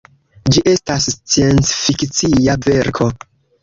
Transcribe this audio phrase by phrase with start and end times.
[0.55, 3.17] Ĝi estas sciencfikcia verko.